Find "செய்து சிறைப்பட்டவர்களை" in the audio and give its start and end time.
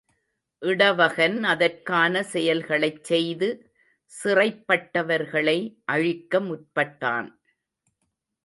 3.03-5.57